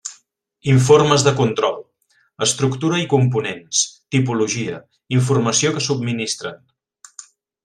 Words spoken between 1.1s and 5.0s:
de control: estructura i components, tipologia,